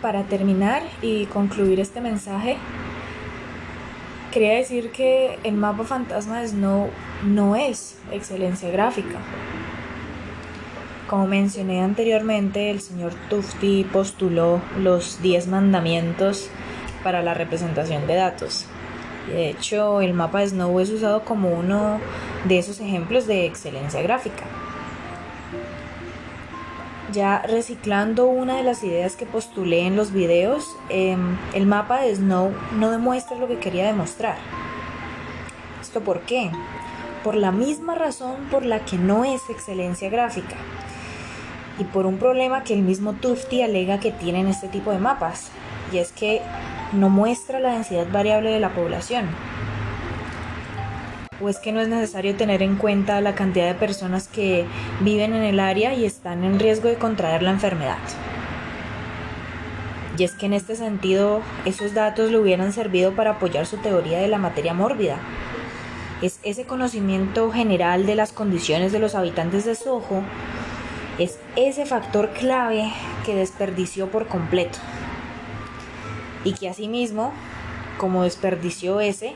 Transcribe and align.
para 0.00 0.24
terminar 0.24 0.82
y 1.02 1.26
concluir 1.26 1.80
este 1.80 2.00
mensaje, 2.00 2.56
quería 4.30 4.54
decir 4.54 4.90
que 4.90 5.38
el 5.44 5.54
mapa 5.54 5.84
fantasma 5.84 6.40
de 6.40 6.48
Snow 6.48 6.90
no 7.24 7.56
es 7.56 7.98
excelencia 8.12 8.70
gráfica. 8.70 9.18
Como 11.08 11.26
mencioné 11.26 11.82
anteriormente, 11.82 12.70
el 12.70 12.80
señor 12.80 13.12
Tufti 13.28 13.84
postuló 13.92 14.60
los 14.78 15.20
10 15.22 15.48
mandamientos 15.48 16.48
para 17.02 17.22
la 17.22 17.34
representación 17.34 18.06
de 18.06 18.14
datos. 18.14 18.66
De 19.26 19.50
hecho, 19.50 20.00
el 20.00 20.14
mapa 20.14 20.40
de 20.40 20.48
Snow 20.48 20.78
es 20.80 20.90
usado 20.90 21.24
como 21.24 21.50
uno 21.50 22.00
de 22.44 22.58
esos 22.58 22.80
ejemplos 22.80 23.26
de 23.26 23.44
excelencia 23.46 24.02
gráfica. 24.02 24.44
Ya 27.12 27.42
reciclando 27.42 28.26
una 28.26 28.56
de 28.56 28.62
las 28.62 28.84
ideas 28.84 29.16
que 29.16 29.26
postulé 29.26 29.86
en 29.86 29.96
los 29.96 30.12
videos, 30.12 30.76
em, 30.90 31.36
el 31.54 31.66
mapa 31.66 32.00
de 32.02 32.14
Snow 32.14 32.52
no 32.78 32.90
demuestra 32.90 33.36
lo 33.36 33.48
que 33.48 33.58
quería 33.58 33.86
demostrar. 33.86 34.36
¿Esto 35.80 36.02
por 36.02 36.20
qué? 36.20 36.52
Por 37.24 37.34
la 37.34 37.50
misma 37.50 37.96
razón 37.96 38.36
por 38.50 38.64
la 38.64 38.84
que 38.84 38.96
no 38.96 39.24
es 39.24 39.40
excelencia 39.50 40.08
gráfica 40.08 40.54
y 41.80 41.84
por 41.84 42.06
un 42.06 42.18
problema 42.18 42.62
que 42.62 42.74
el 42.74 42.82
mismo 42.82 43.14
Tufti 43.14 43.62
alega 43.62 43.98
que 43.98 44.12
tienen 44.12 44.46
este 44.46 44.68
tipo 44.68 44.92
de 44.92 44.98
mapas, 44.98 45.50
y 45.92 45.98
es 45.98 46.12
que 46.12 46.42
no 46.92 47.08
muestra 47.08 47.58
la 47.58 47.72
densidad 47.72 48.06
variable 48.12 48.50
de 48.50 48.60
la 48.60 48.74
población. 48.74 49.26
¿O 51.40 51.48
es 51.48 51.58
que 51.58 51.72
no 51.72 51.80
es 51.80 51.88
necesario 51.88 52.36
tener 52.36 52.62
en 52.62 52.76
cuenta 52.76 53.20
la 53.20 53.34
cantidad 53.34 53.66
de 53.66 53.74
personas 53.74 54.28
que 54.28 54.66
viven 55.00 55.32
en 55.34 55.42
el 55.42 55.58
área 55.58 55.94
y 55.94 56.04
están 56.04 56.44
en 56.44 56.58
riesgo 56.58 56.88
de 56.88 56.96
contraer 56.96 57.42
la 57.42 57.50
enfermedad? 57.50 57.98
Y 60.18 60.24
es 60.24 60.32
que 60.32 60.46
en 60.46 60.52
este 60.52 60.76
sentido 60.76 61.40
esos 61.64 61.94
datos 61.94 62.30
le 62.30 62.38
hubieran 62.38 62.72
servido 62.72 63.12
para 63.12 63.32
apoyar 63.32 63.64
su 63.64 63.78
teoría 63.78 64.18
de 64.18 64.28
la 64.28 64.38
materia 64.38 64.74
mórbida. 64.74 65.18
Es 66.20 66.40
ese 66.42 66.64
conocimiento 66.64 67.50
general 67.50 68.04
de 68.04 68.16
las 68.16 68.32
condiciones 68.32 68.92
de 68.92 68.98
los 68.98 69.14
habitantes 69.14 69.64
de 69.64 69.74
Soho 69.74 70.22
es 71.20 71.38
ese 71.54 71.84
factor 71.84 72.30
clave 72.30 72.90
que 73.26 73.34
desperdició 73.34 74.10
por 74.10 74.26
completo. 74.26 74.78
Y 76.44 76.54
que 76.54 76.70
asimismo, 76.70 77.32
como 77.98 78.22
desperdició 78.22 79.00
ese, 79.00 79.34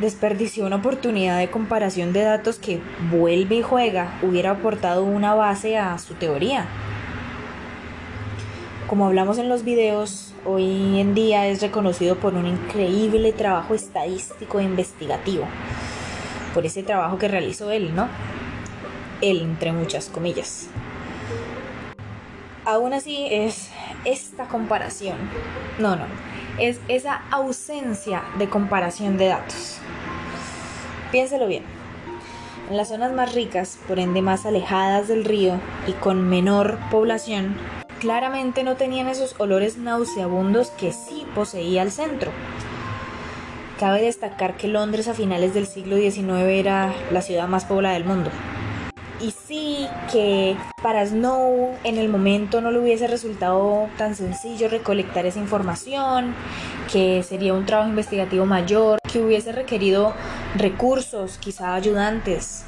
desperdició 0.00 0.66
una 0.66 0.76
oportunidad 0.76 1.38
de 1.38 1.50
comparación 1.50 2.12
de 2.12 2.22
datos 2.22 2.58
que 2.58 2.80
vuelve 3.10 3.56
y 3.56 3.62
juega 3.62 4.18
hubiera 4.22 4.52
aportado 4.52 5.04
una 5.04 5.34
base 5.34 5.76
a 5.76 5.98
su 5.98 6.14
teoría. 6.14 6.66
Como 8.88 9.06
hablamos 9.06 9.38
en 9.38 9.48
los 9.48 9.62
videos, 9.62 10.34
hoy 10.44 10.98
en 10.98 11.14
día 11.14 11.46
es 11.46 11.62
reconocido 11.62 12.16
por 12.16 12.34
un 12.34 12.46
increíble 12.46 13.32
trabajo 13.32 13.74
estadístico 13.74 14.58
e 14.58 14.64
investigativo. 14.64 15.44
Por 16.54 16.66
ese 16.66 16.82
trabajo 16.82 17.18
que 17.18 17.28
realizó 17.28 17.70
él, 17.70 17.94
¿no? 17.94 18.08
Él, 19.20 19.42
entre 19.42 19.72
muchas 19.72 20.06
comillas. 20.06 20.66
Aún 22.64 22.92
así 22.92 23.26
es 23.30 23.70
esta 24.04 24.48
comparación. 24.48 25.16
No, 25.78 25.94
no. 25.94 26.04
Es 26.58 26.80
esa 26.88 27.22
ausencia 27.30 28.22
de 28.38 28.48
comparación 28.48 29.16
de 29.18 29.26
datos. 29.26 29.79
Piénselo 31.12 31.46
bien. 31.46 31.64
En 32.68 32.76
las 32.76 32.88
zonas 32.88 33.12
más 33.12 33.34
ricas, 33.34 33.78
por 33.88 33.98
ende 33.98 34.22
más 34.22 34.46
alejadas 34.46 35.08
del 35.08 35.24
río 35.24 35.60
y 35.88 35.92
con 35.92 36.28
menor 36.28 36.78
población, 36.90 37.56
claramente 37.98 38.62
no 38.62 38.76
tenían 38.76 39.08
esos 39.08 39.34
olores 39.38 39.76
nauseabundos 39.76 40.70
que 40.70 40.92
sí 40.92 41.26
poseía 41.34 41.82
el 41.82 41.90
centro. 41.90 42.30
Cabe 43.80 44.02
destacar 44.02 44.56
que 44.56 44.68
Londres 44.68 45.08
a 45.08 45.14
finales 45.14 45.52
del 45.52 45.66
siglo 45.66 45.96
XIX 45.96 46.30
era 46.48 46.94
la 47.10 47.22
ciudad 47.22 47.48
más 47.48 47.64
poblada 47.64 47.94
del 47.94 48.04
mundo. 48.04 48.30
Y 49.22 49.32
sí 49.32 49.86
que 50.10 50.56
para 50.82 51.04
Snow 51.04 51.76
en 51.84 51.98
el 51.98 52.08
momento 52.08 52.62
no 52.62 52.70
le 52.70 52.78
hubiese 52.78 53.06
resultado 53.06 53.88
tan 53.98 54.14
sencillo 54.14 54.68
recolectar 54.68 55.26
esa 55.26 55.38
información, 55.38 56.34
que 56.90 57.22
sería 57.22 57.52
un 57.52 57.66
trabajo 57.66 57.90
investigativo 57.90 58.46
mayor, 58.46 58.98
que 59.12 59.20
hubiese 59.20 59.52
requerido 59.52 60.14
recursos, 60.56 61.36
quizá 61.38 61.74
ayudantes. 61.74 62.64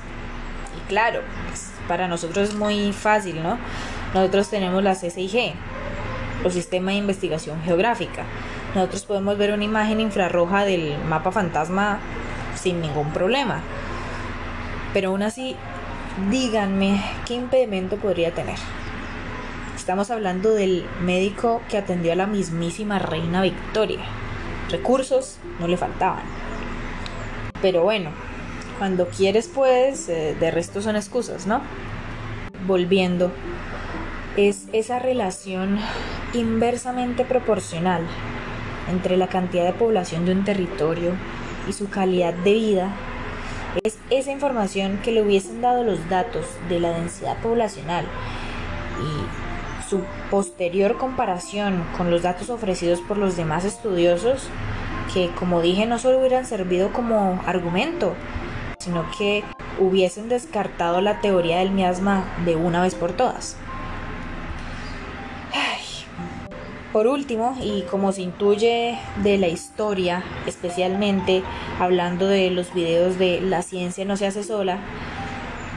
Y 0.77 0.89
claro, 0.89 1.21
pues, 1.49 1.71
para 1.89 2.07
nosotros 2.07 2.51
es 2.51 2.55
muy 2.55 2.93
fácil, 2.93 3.43
¿no? 3.43 3.59
Nosotros 4.13 4.51
tenemos 4.51 4.83
la 4.83 4.95
CCIG, 4.95 5.55
o 6.45 6.51
Sistema 6.51 6.91
de 6.91 6.99
Investigación 6.99 7.63
Geográfica. 7.63 8.25
Nosotros 8.75 9.05
podemos 9.05 9.39
ver 9.39 9.53
una 9.53 9.65
imagen 9.65 10.01
infrarroja 10.01 10.65
del 10.65 10.99
mapa 11.09 11.33
fantasma 11.33 11.99
sin 12.55 12.81
ningún 12.81 13.11
problema. 13.13 13.61
Pero 14.93 15.11
aún 15.11 15.23
así 15.23 15.57
díganme 16.31 17.03
qué 17.27 17.35
impedimento 17.35 17.97
podría 17.97 18.33
tener. 18.33 18.59
Estamos 19.77 20.11
hablando 20.11 20.55
del 20.55 20.85
médico 21.01 21.63
que 21.69 21.79
atendió 21.79 22.13
a 22.13 22.17
la 22.17 22.27
mismísima 22.27 22.99
reina 22.99 23.43
Victoria. 23.43 24.01
Recursos 24.71 25.39
no 25.59 25.67
le 25.67 25.77
faltaban. 25.77 26.23
Pero 27.61 27.83
bueno, 27.83 28.11
cuando 28.79 29.09
quieres 29.09 29.49
puedes, 29.49 30.09
eh, 30.09 30.37
de 30.39 30.51
resto 30.51 30.83
son 30.83 30.97
excusas, 30.97 31.47
¿no? 31.47 31.61
Volviendo, 32.67 33.33
es 34.37 34.67
esa 34.73 34.99
relación 34.99 35.79
inversamente 36.33 37.25
proporcional 37.25 38.03
entre 38.91 39.17
la 39.17 39.29
cantidad 39.29 39.65
de 39.65 39.73
población 39.73 40.25
de 40.25 40.33
un 40.33 40.45
territorio 40.45 41.13
y 41.69 41.73
su 41.73 41.89
calidad 41.89 42.35
de 42.35 42.53
vida 42.53 42.97
es 43.83 43.99
esa 44.11 44.31
información 44.31 44.99
que 45.03 45.13
le 45.13 45.23
hubiesen 45.23 45.61
dado 45.61 45.85
los 45.85 46.09
datos 46.09 46.47
de 46.69 46.81
la 46.81 46.91
densidad 46.91 47.39
poblacional 47.43 48.05
y 49.01 49.89
su 49.89 50.01
posterior 50.31 50.97
comparación 50.97 51.85
con 51.97 52.11
los 52.11 52.23
datos 52.23 52.51
ofrecidos 52.51 53.01
por 53.01 53.19
los 53.19 53.37
demás 53.37 53.65
estudiosos 53.65 54.49
que 55.13 55.31
como 55.39 55.61
dije 55.61 55.87
no 55.87 55.99
solo 55.99 56.19
hubieran 56.19 56.47
servido 56.47 56.93
como 56.93 57.41
argumento, 57.47 58.15
sino 58.79 59.05
que 59.17 59.45
hubiesen 59.79 60.29
descartado 60.29 61.01
la 61.01 61.21
teoría 61.21 61.59
del 61.59 61.71
miasma 61.71 62.25
de 62.45 62.57
una 62.57 62.83
vez 62.83 62.95
por 62.95 63.13
todas. 63.13 63.57
Por 66.93 67.07
último, 67.07 67.57
y 67.63 67.83
como 67.83 68.13
se 68.13 68.21
intuye 68.21 68.99
de 69.23 69.39
la 69.39 69.49
historia, 69.49 70.23
especialmente 70.47 71.43
hablando 71.81 72.27
de 72.27 72.51
los 72.51 72.75
videos 72.75 73.19
de 73.19 73.41
La 73.41 73.63
ciencia 73.63 74.05
no 74.05 74.19
se 74.19 74.27
hace 74.27 74.43
sola, 74.43 74.79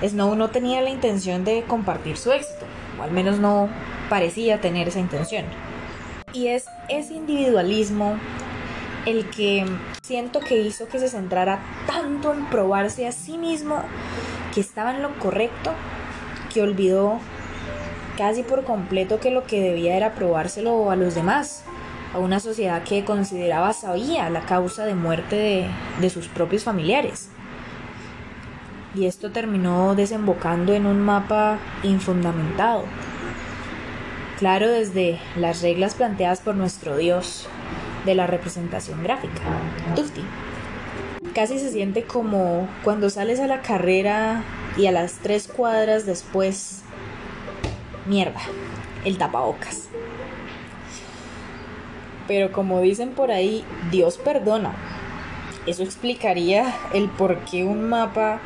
Snow 0.06 0.36
no 0.36 0.50
tenía 0.50 0.82
la 0.82 0.90
intención 0.90 1.46
de 1.46 1.64
compartir 1.64 2.18
su 2.18 2.34
éxito, 2.34 2.66
o 3.00 3.04
al 3.04 3.12
menos 3.12 3.40
no 3.40 3.70
parecía 4.10 4.60
tener 4.60 4.90
esa 4.90 5.00
intención. 5.00 5.46
Y 6.34 6.48
es 6.48 6.66
ese 6.90 7.14
individualismo 7.14 8.18
el 9.06 9.30
que 9.30 9.66
siento 10.02 10.42
que 10.42 10.60
hizo 10.60 10.90
que 10.90 11.00
se 11.00 11.08
centrara 11.08 11.64
tanto 11.88 12.34
en 12.34 12.46
probarse 12.48 13.08
a 13.08 13.14
sí 13.14 13.38
mismo 13.38 13.82
que 14.54 14.60
estaba 14.60 14.94
en 14.94 15.02
lo 15.02 15.18
correcto, 15.20 15.72
que 16.54 16.62
olvidó 16.62 17.20
casi 18.18 18.44
por 18.44 18.64
completo 18.64 19.20
que 19.20 19.32
lo 19.32 19.46
que 19.46 19.62
debía 19.62 19.96
era 19.96 20.14
probárselo 20.14 20.90
a 20.92 20.96
los 20.96 21.16
demás, 21.16 21.64
a 22.14 22.20
una 22.20 22.40
sociedad 22.40 22.84
que 22.84 23.04
consideraba 23.04 23.74
sabía 23.74 24.30
la 24.30 24.42
causa 24.42 24.86
de 24.86 24.96
muerte 24.96 25.68
de, 26.00 26.10
sus 26.10 26.28
propios 26.28 26.64
familiares. 26.64 27.30
Y 28.96 29.08
esto 29.08 29.32
terminó 29.32 29.96
desembocando 29.96 30.74
en 30.74 30.86
un 30.86 31.02
mapa 31.02 31.60
infundamentado. 31.84 32.84
Claro, 34.40 34.70
desde 34.70 35.20
las 35.36 35.62
reglas 35.62 35.96
planteadas 35.96 36.40
por 36.40 36.56
nuestro 36.56 36.96
Dios 36.96 37.48
de 38.06 38.16
la 38.16 38.28
representación 38.28 39.04
gráfica, 39.04 39.42
Tufti. 39.96 40.22
Casi 41.34 41.60
se 41.60 41.72
siente 41.72 42.04
como 42.04 42.70
cuando 42.84 43.10
sales 43.10 43.42
a 43.42 43.48
la 43.48 43.62
carrera 43.62 44.44
y 44.78 44.86
a 44.86 44.94
las 44.94 45.16
tres 45.16 45.50
cuadras 45.50 46.06
después 46.06 46.85
mierda, 48.06 48.42
el 49.04 49.18
tapabocas. 49.18 49.90
Pero 52.28 52.52
como 52.52 52.82
dicen 52.82 53.12
por 53.12 53.32
ahí, 53.32 53.64
Dios 53.92 54.18
perdona. 54.18 54.74
Eso 55.68 55.84
explicaría 55.84 56.74
el 56.94 57.10
por 57.10 57.40
qué 57.40 57.64
un 57.64 57.90
mapa 57.90 58.40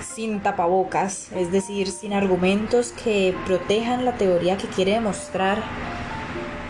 sin 0.00 0.40
tapabocas, 0.40 1.30
es 1.32 1.52
decir, 1.52 1.88
sin 1.88 2.12
argumentos 2.12 2.92
que 3.04 3.34
protejan 3.46 4.04
la 4.04 4.14
teoría 4.14 4.56
que 4.56 4.66
quiere 4.68 4.92
demostrar 4.92 5.58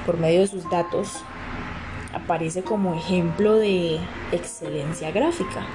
por 0.06 0.18
medio 0.18 0.40
de 0.40 0.46
sus 0.46 0.68
datos, 0.70 1.22
aparece 2.12 2.62
como 2.62 2.94
ejemplo 2.94 3.56
de 3.56 3.98
excelencia 4.32 5.10
gráfica. 5.10 5.66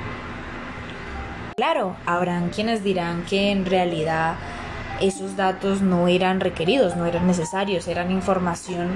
Claro, 1.55 1.95
habrán 2.05 2.49
quienes 2.49 2.83
dirán 2.83 3.23
que 3.23 3.51
en 3.51 3.65
realidad 3.65 4.35
esos 5.01 5.35
datos 5.35 5.81
no 5.81 6.07
eran 6.07 6.39
requeridos, 6.39 6.95
no 6.95 7.05
eran 7.05 7.27
necesarios, 7.27 7.87
eran 7.87 8.11
información 8.11 8.89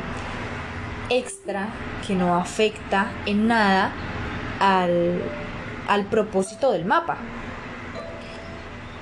extra 1.09 1.69
que 2.05 2.15
no 2.15 2.35
afecta 2.35 3.11
en 3.25 3.47
nada 3.47 3.91
al, 4.59 5.21
al 5.87 6.05
propósito 6.05 6.71
del 6.71 6.85
mapa. 6.85 7.17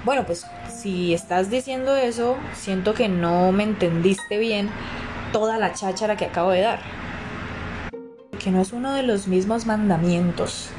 Bueno, 0.05 0.23
pues 0.25 0.45
si 0.69 1.13
estás 1.13 1.49
diciendo 1.49 1.95
eso, 1.95 2.37
siento 2.53 2.93
que 2.93 3.09
no 3.09 3.51
me 3.51 3.63
entendiste 3.63 4.37
bien 4.37 4.69
toda 5.33 5.57
la 5.57 5.73
cháchara 5.73 6.15
que 6.15 6.25
acabo 6.25 6.51
de 6.51 6.61
dar. 6.61 6.79
Que 8.39 8.51
no 8.51 8.61
es 8.61 8.71
uno 8.71 8.93
de 8.93 9.03
los 9.03 9.27
mismos 9.27 9.65
mandamientos 9.65 10.69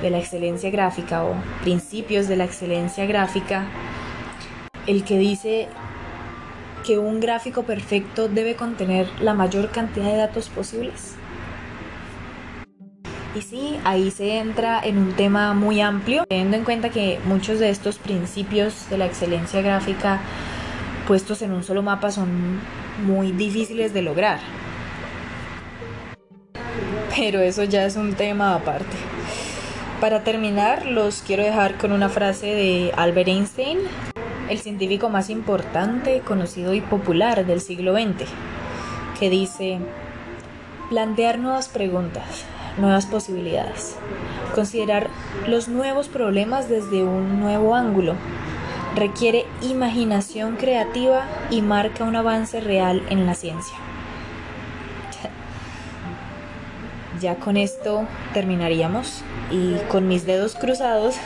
de 0.00 0.08
la 0.08 0.18
excelencia 0.18 0.70
gráfica 0.70 1.24
o 1.24 1.34
principios 1.62 2.28
de 2.28 2.36
la 2.36 2.44
excelencia 2.44 3.04
gráfica 3.04 3.66
el 4.86 5.04
que 5.04 5.18
dice 5.18 5.68
que 6.84 6.98
un 6.98 7.20
gráfico 7.20 7.62
perfecto 7.64 8.28
debe 8.28 8.54
contener 8.54 9.08
la 9.20 9.34
mayor 9.34 9.70
cantidad 9.70 10.06
de 10.06 10.16
datos 10.16 10.48
posibles. 10.48 11.14
Y 13.34 13.42
sí, 13.42 13.78
ahí 13.84 14.10
se 14.10 14.38
entra 14.38 14.80
en 14.82 14.98
un 14.98 15.12
tema 15.12 15.54
muy 15.54 15.80
amplio, 15.80 16.24
teniendo 16.28 16.56
en 16.56 16.64
cuenta 16.64 16.90
que 16.90 17.20
muchos 17.26 17.60
de 17.60 17.70
estos 17.70 17.98
principios 17.98 18.90
de 18.90 18.98
la 18.98 19.06
excelencia 19.06 19.62
gráfica 19.62 20.20
puestos 21.06 21.42
en 21.42 21.52
un 21.52 21.62
solo 21.62 21.82
mapa 21.82 22.10
son 22.10 22.58
muy 23.04 23.30
difíciles 23.32 23.94
de 23.94 24.02
lograr. 24.02 24.40
Pero 27.16 27.40
eso 27.40 27.64
ya 27.64 27.84
es 27.84 27.96
un 27.96 28.14
tema 28.14 28.54
aparte. 28.54 28.96
Para 30.00 30.24
terminar, 30.24 30.86
los 30.86 31.22
quiero 31.22 31.42
dejar 31.42 31.76
con 31.76 31.92
una 31.92 32.08
frase 32.08 32.46
de 32.46 32.92
Albert 32.96 33.28
Einstein, 33.28 33.78
el 34.50 34.58
científico 34.58 35.08
más 35.08 35.30
importante, 35.30 36.20
conocido 36.20 36.74
y 36.74 36.80
popular 36.80 37.46
del 37.46 37.60
siglo 37.60 37.94
XX, 37.94 38.28
que 39.18 39.30
dice, 39.30 39.78
plantear 40.88 41.38
nuevas 41.38 41.68
preguntas, 41.68 42.44
nuevas 42.76 43.06
posibilidades, 43.06 43.96
considerar 44.54 45.08
los 45.46 45.68
nuevos 45.68 46.08
problemas 46.08 46.68
desde 46.68 47.04
un 47.04 47.38
nuevo 47.38 47.76
ángulo, 47.76 48.16
requiere 48.96 49.46
imaginación 49.62 50.56
creativa 50.56 51.26
y 51.50 51.62
marca 51.62 52.02
un 52.02 52.16
avance 52.16 52.60
real 52.60 53.02
en 53.08 53.26
la 53.26 53.34
ciencia. 53.34 53.76
Ya 57.20 57.36
con 57.36 57.58
esto 57.58 58.06
terminaríamos 58.32 59.22
y 59.50 59.74
con 59.90 60.08
mis 60.08 60.24
dedos 60.24 60.54
cruzados 60.54 61.16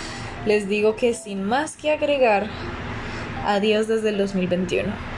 les 0.46 0.68
digo 0.68 0.96
que 0.96 1.14
sin 1.14 1.44
más 1.44 1.76
que 1.76 1.90
agregar, 1.90 2.48
adiós 3.44 3.88
desde 3.88 4.10
el 4.10 4.18
2021. 4.18 5.11